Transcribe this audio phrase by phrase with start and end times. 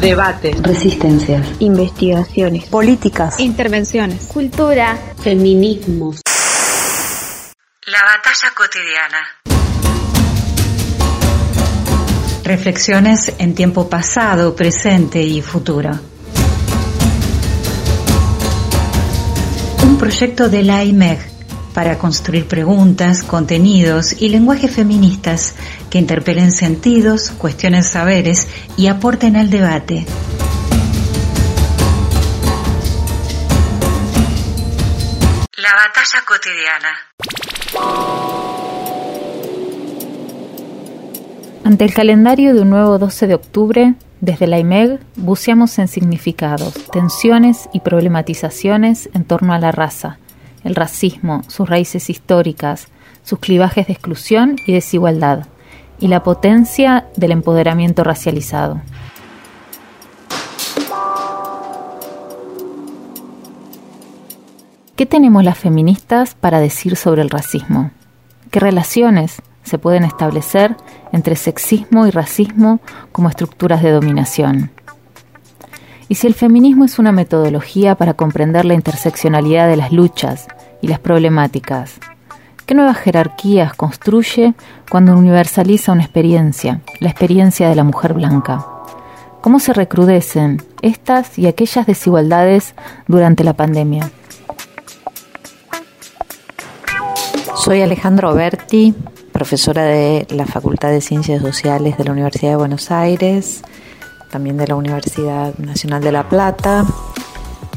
[0.00, 6.22] debates, resistencias, investigaciones, políticas, intervenciones, cultura, feminismos.
[7.86, 9.40] La batalla cotidiana.
[12.44, 15.90] Reflexiones en tiempo pasado, presente y futuro.
[19.82, 21.29] Un proyecto de la IMEG
[21.74, 25.54] para construir preguntas, contenidos y lenguajes feministas
[25.90, 30.06] que interpelen sentidos, cuestionen saberes y aporten al debate.
[35.56, 36.98] La batalla cotidiana.
[41.64, 46.74] Ante el calendario de un nuevo 12 de octubre, desde la IMEG buceamos en significados,
[46.90, 50.18] tensiones y problematizaciones en torno a la raza,
[50.64, 52.88] el racismo, sus raíces históricas,
[53.22, 55.46] sus clivajes de exclusión y desigualdad,
[55.98, 58.80] y la potencia del empoderamiento racializado.
[64.96, 67.90] ¿Qué tenemos las feministas para decir sobre el racismo?
[68.50, 70.76] ¿Qué relaciones se pueden establecer
[71.12, 72.80] entre sexismo y racismo
[73.12, 74.70] como estructuras de dominación?
[76.10, 80.48] Y si el feminismo es una metodología para comprender la interseccionalidad de las luchas
[80.82, 82.00] y las problemáticas,
[82.66, 84.54] ¿qué nuevas jerarquías construye
[84.90, 88.66] cuando universaliza una experiencia, la experiencia de la mujer blanca?
[89.40, 92.74] ¿Cómo se recrudecen estas y aquellas desigualdades
[93.06, 94.10] durante la pandemia?
[97.54, 98.96] Soy Alejandro Berti,
[99.30, 103.62] profesora de la Facultad de Ciencias Sociales de la Universidad de Buenos Aires,
[104.30, 106.86] también de la Universidad Nacional de La Plata,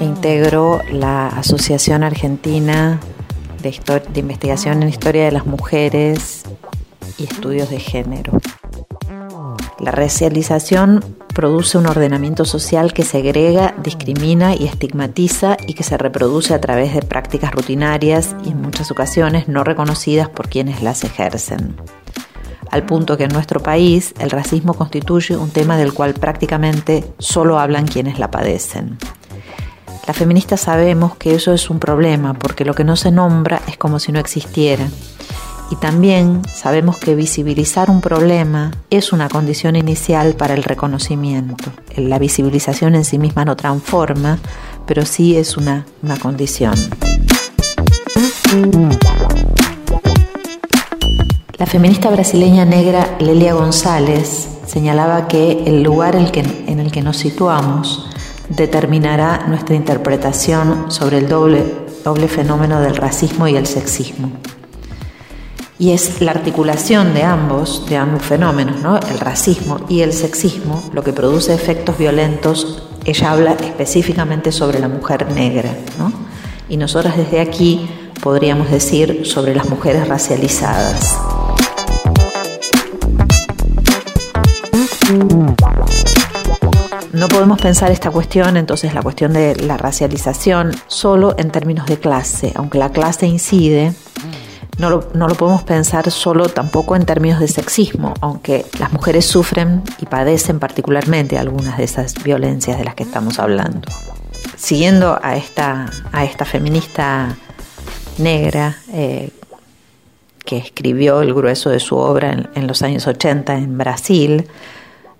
[0.00, 3.00] e integro la Asociación Argentina
[3.62, 6.44] de, de Investigación en Historia de las Mujeres
[7.18, 8.40] y Estudios de Género.
[9.80, 16.54] La racialización produce un ordenamiento social que segrega, discrimina y estigmatiza y que se reproduce
[16.54, 21.76] a través de prácticas rutinarias y en muchas ocasiones no reconocidas por quienes las ejercen.
[22.74, 27.60] Al punto que en nuestro país el racismo constituye un tema del cual prácticamente solo
[27.60, 28.98] hablan quienes la padecen.
[30.08, 33.76] Las feministas sabemos que eso es un problema porque lo que no se nombra es
[33.76, 34.88] como si no existiera
[35.70, 41.70] y también sabemos que visibilizar un problema es una condición inicial para el reconocimiento.
[41.94, 44.40] La visibilización en sí misma no transforma,
[44.84, 46.74] pero sí es una, una condición.
[51.58, 58.10] La feminista brasileña negra Lelia González señalaba que el lugar en el que nos situamos
[58.48, 61.64] determinará nuestra interpretación sobre el doble,
[62.04, 64.32] doble fenómeno del racismo y el sexismo
[65.78, 68.96] y es la articulación de ambos, de ambos fenómenos, ¿no?
[68.98, 72.84] el racismo y el sexismo, lo que produce efectos violentos.
[73.04, 76.12] Ella habla específicamente sobre la mujer negra, ¿no?
[76.68, 77.88] y nosotras desde aquí
[78.22, 81.18] podríamos decir sobre las mujeres racializadas.
[87.14, 91.96] No podemos pensar esta cuestión, entonces la cuestión de la racialización, solo en términos de
[91.96, 93.92] clase, aunque la clase incide,
[94.78, 99.26] no lo, no lo, podemos pensar solo tampoco en términos de sexismo, aunque las mujeres
[99.26, 103.88] sufren y padecen particularmente algunas de esas violencias de las que estamos hablando.
[104.56, 107.36] Siguiendo a esta, a esta feminista
[108.18, 109.30] negra eh,
[110.44, 114.48] que escribió el grueso de su obra en, en los años 80 en Brasil,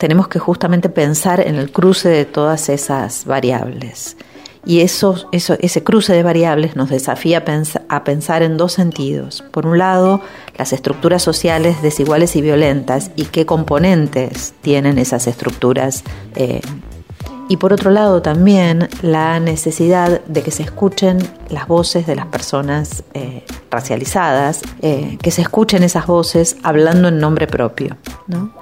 [0.00, 4.16] tenemos que justamente pensar en el cruce de todas esas variables.
[4.64, 7.44] Y eso, eso, ese cruce de variables nos desafía
[7.88, 9.44] a, pensar en dos sentidos.
[9.50, 10.22] Por un lado,
[10.56, 16.02] las estructuras sociales desiguales y violentas y qué componentes tienen esas estructuras.
[16.34, 16.62] Eh,
[17.50, 21.18] y por otro lado también la necesidad de que se escuchen
[21.48, 27.18] las voces de las personas eh, racializadas, eh, que se escuchen esas voces hablando en
[27.18, 27.96] nombre propio.
[28.28, 28.52] ¿no?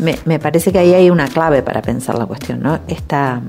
[0.00, 2.60] Me, me, parece que ahí hay una clave para pensar la cuestión.
[2.64, 2.80] ¿no?
[2.88, 3.40] Esta,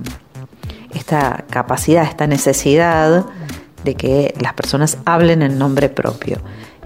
[0.93, 3.25] esta capacidad, esta necesidad
[3.83, 6.37] de que las personas hablen en nombre propio,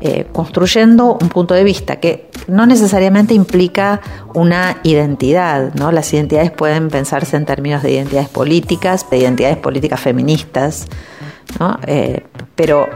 [0.01, 4.01] eh, construyendo un punto de vista que no necesariamente implica
[4.33, 5.91] una identidad, ¿no?
[5.91, 10.87] Las identidades pueden pensarse en términos de identidades políticas, de identidades políticas feministas,
[11.59, 11.79] ¿no?
[11.87, 12.23] Eh,
[12.55, 12.87] pero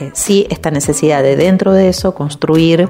[0.00, 2.88] eh, sí esta necesidad de dentro de eso construir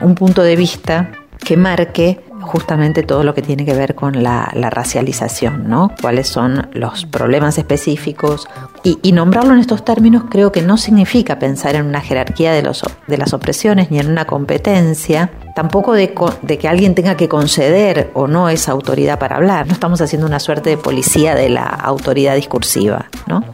[0.00, 1.12] un punto de vista
[1.44, 5.90] que marque justamente todo lo que tiene que ver con la, racialización, ¿no?
[6.00, 8.48] Cuáles son los problemas específicos.
[8.82, 13.32] Y, nombrarlo en estos términos creo que no significa pensar en una jerarquía de, las
[13.32, 18.72] opresiones ni en una competencia, tampoco de, que alguien tenga que conceder o no esa
[18.72, 19.66] autoridad para hablar.
[19.66, 23.44] No estamos haciendo una suerte de policía de la autoridad discursiva, ¿no?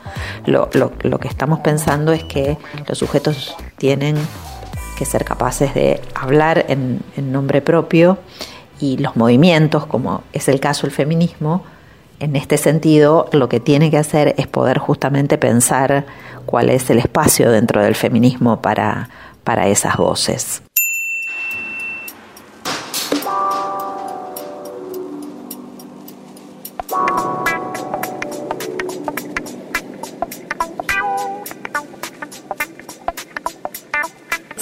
[0.47, 4.17] Lo que estamos pensando es que los sujetos tienen
[5.01, 8.19] que ser capaces de hablar en, nombre propio
[8.81, 11.63] y los movimientos, como es el caso del feminismo,
[12.19, 16.05] en este sentido lo que tiene que hacer es poder justamente pensar
[16.47, 19.09] cuál es el espacio dentro del feminismo para,
[19.45, 20.63] para esas voces.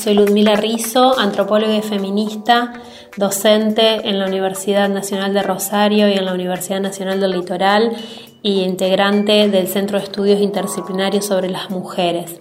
[0.08, 2.72] Soy Ludmila Rizzo, antropóloga y feminista,
[3.18, 7.94] docente en la Universidad Nacional de Rosario y en la Universidad Nacional del Litoral
[8.42, 12.40] y integrante del Centro de Estudios Interdisciplinarios sobre las Mujeres.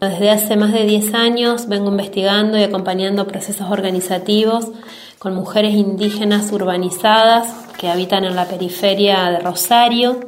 [0.00, 4.66] Desde hace más de 10 años vengo investigando y acompañando procesos organizativos
[5.20, 7.46] con mujeres indígenas urbanizadas
[7.78, 10.18] que habitan en la periferia de Rosario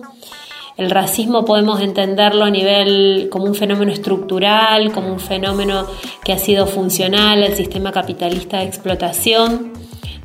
[0.81, 5.87] el racismo podemos entenderlo a nivel como un fenómeno estructural, como un fenómeno
[6.25, 9.75] que ha sido funcional al sistema capitalista de explotación,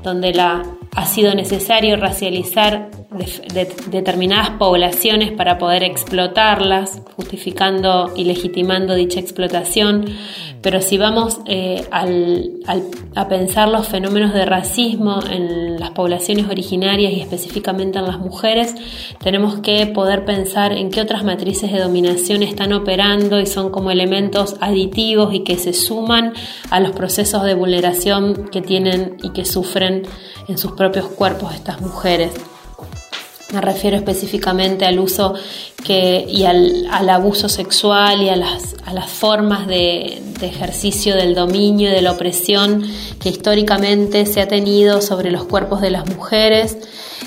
[0.02, 0.64] donde la,
[0.96, 2.90] ha sido necesario racializar
[3.92, 10.06] determinadas poblaciones para poder explotarlas, justificando y legitimando dicha explotación.
[10.62, 11.88] Pero si vamos eh,
[13.16, 18.74] a pensar los fenómenos de racismo en las poblaciones originarias y específicamente en las mujeres,
[19.20, 23.92] tenemos que poder pensar en qué otras matrices de dominación están operando y son como
[23.92, 26.34] elementos aditivos y que se suman
[26.72, 30.04] a los procesos de vulneración que tienen y que sufren
[30.48, 32.34] en sus propios cuerpos estas mujeres.
[33.54, 35.36] Me refiero específicamente al uso
[35.84, 38.76] que, y al, abuso sexual y a las,
[39.08, 42.84] formas de, ejercicio del dominio y de la opresión
[43.20, 46.78] que históricamente se ha tenido sobre los cuerpos de las mujeres.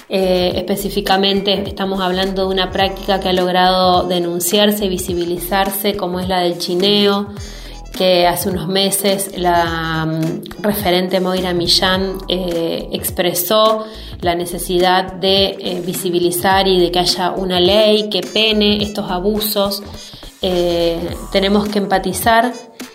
[0.09, 6.29] Eh, específicamente estamos hablando de una práctica que ha logrado denunciarse y visibilizarse como es
[6.29, 7.29] la del chineo
[7.99, 13.87] que hace unos meses la mm, referente Moira Millán eh, expresó
[14.21, 19.83] la necesidad de eh, visibilizar y de que haya una ley que pene estos abusos.
[20.43, 21.01] Eh,
[21.33, 22.53] tenemos que empatizar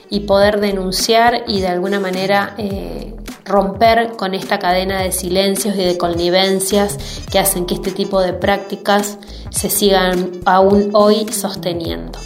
[0.10, 2.56] y poder denunciar y de alguna manera
[3.44, 6.98] romper con esta cadena de silencios y de connivencias
[7.30, 9.18] que hacen que este tipo de prácticas
[9.50, 12.20] se sigan aún hoy sosteniendo.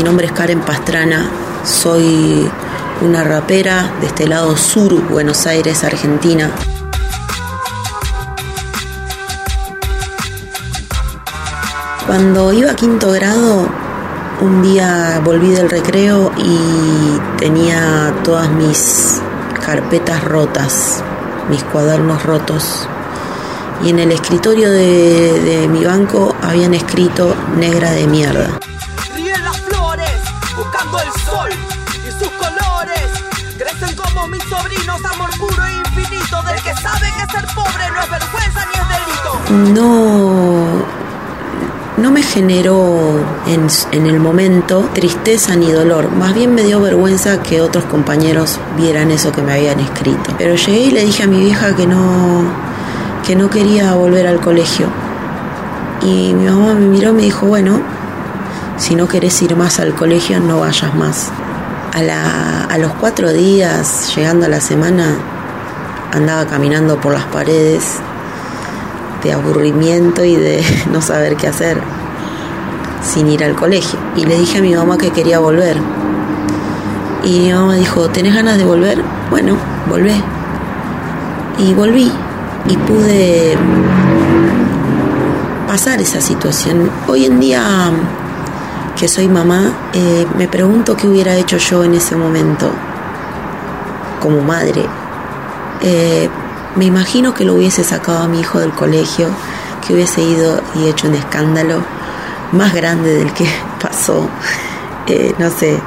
[0.00, 1.28] Mi nombre es Karen Pastrana,
[1.62, 2.50] soy
[3.02, 6.50] una rapera de este lado sur, Buenos Aires, Argentina.
[12.06, 13.68] Cuando iba a quinto grado,
[14.40, 19.20] un día volví del recreo y tenía todas mis
[19.66, 21.04] carpetas rotas,
[21.50, 22.88] mis cuadernos rotos.
[23.84, 28.58] Y en el escritorio de, de mi banco habían escrito negra de mierda.
[39.50, 40.64] No,
[41.96, 47.42] no me generó en, en, el momento tristeza ni dolor, más bien me dio vergüenza
[47.42, 50.32] que otros compañeros vieran eso que me habían escrito.
[50.38, 52.44] Pero llegué y le dije a mi vieja que no,
[53.26, 54.86] que no quería volver al colegio.
[56.02, 57.80] Y mi mamá me miró y me dijo, bueno,
[58.78, 61.30] si no querés ir más al colegio, no vayas más.
[61.92, 65.16] A, la, a los cuatro días, llegando a la semana,
[66.12, 67.96] andaba caminando por las paredes
[69.22, 71.80] de aburrimiento y de no saber qué hacer
[73.02, 73.98] sin ir al colegio.
[74.16, 75.76] Y le dije a mi mamá que quería volver.
[77.24, 79.02] Y mi mamá dijo, ¿tenés ganas de volver?
[79.30, 79.56] Bueno,
[79.88, 80.14] volvé.
[81.58, 82.10] Y volví
[82.68, 83.56] y pude
[85.66, 86.90] pasar esa situación.
[87.06, 87.90] Hoy en día
[88.98, 92.70] que soy mamá, eh, me pregunto qué hubiera hecho yo en ese momento
[94.20, 94.84] como madre.
[95.80, 96.28] Eh,
[96.76, 99.28] me imagino que lo hubiese sacado a mi hijo del colegio,
[99.86, 101.82] que hubiese ido y hecho un escándalo
[102.52, 103.48] más grande del que
[103.82, 104.28] pasó,
[105.06, 105.80] eh, no sé,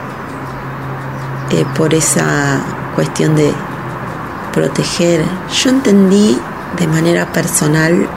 [1.75, 2.61] por esa
[2.95, 3.53] cuestión de
[4.51, 5.23] proteger.
[5.53, 6.39] Yo entendí
[6.79, 8.07] de manera personal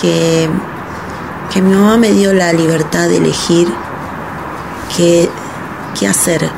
[0.00, 0.48] que
[1.50, 3.68] que mi mamá me dio la libertad de elegir
[4.96, 5.28] qué,
[5.98, 6.48] qué hacer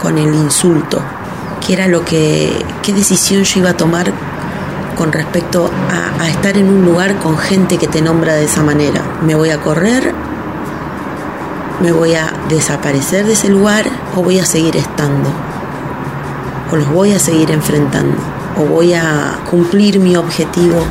[0.00, 1.00] con el insulto,
[1.64, 4.12] qué era lo que, qué decisión yo iba a tomar
[4.96, 8.62] con respecto a, a, estar en un lugar con gente que te nombra de esa
[8.62, 9.02] manera.
[9.22, 10.12] ¿Me voy a correr?
[11.80, 15.30] ¿Me voy a desaparecer de ese lugar o voy a seguir estando?
[16.70, 18.16] ¿O los voy a seguir enfrentando?
[18.58, 20.84] ¿O voy a cumplir mi objetivo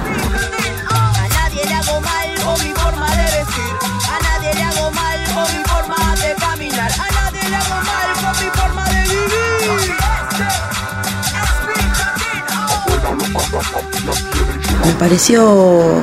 [14.90, 16.02] Me pareció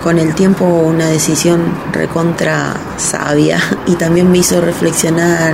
[0.00, 5.52] con el tiempo una decisión recontra sabia y también me hizo reflexionar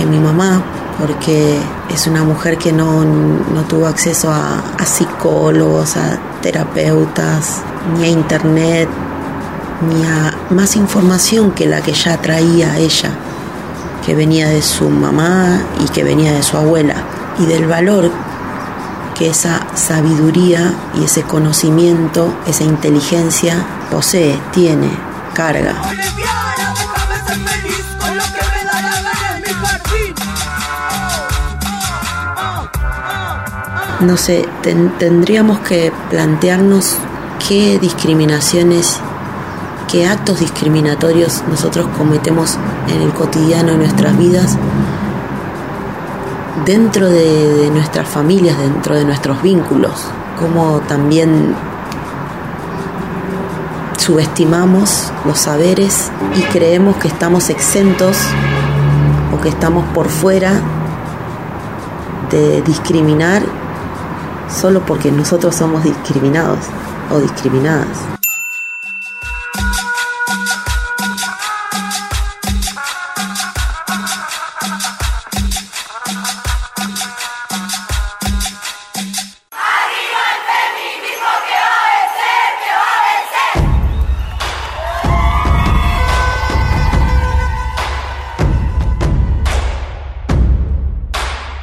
[0.00, 0.60] en mi mamá
[0.98, 1.56] porque
[1.94, 7.62] es una mujer que no, no tuvo acceso a, a, psicólogos, a terapeutas,
[7.96, 8.88] ni a internet,
[9.88, 13.10] ni a más información que la que ya traía ella,
[14.04, 16.96] que venía de su mamá y que venía de su abuela,
[17.38, 18.10] y del valor
[19.18, 24.88] que esa sabiduría y ese conocimiento, esa inteligencia posee, tiene,
[25.34, 25.74] carga.
[34.00, 36.94] No sé, ten, tendríamos que plantearnos
[37.48, 39.00] qué discriminaciones,
[39.90, 42.56] qué actos discriminatorios nosotros cometemos
[42.86, 44.56] en el cotidiano de nuestras vidas
[46.64, 49.92] dentro de, nuestras familias, dentro de nuestros vínculos,
[50.38, 51.54] como también
[53.98, 58.16] subestimamos los saberes y creemos que estamos exentos
[59.34, 60.52] o que estamos por fuera
[62.30, 63.42] de discriminar
[64.48, 66.60] solo porque nosotros somos discriminados
[67.10, 68.17] o discriminadas.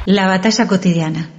[0.06, 1.30] La batalla cotidiana.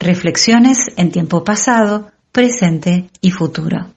[0.00, 3.94] Reflexiones en tiempo pasado, presente y futuro.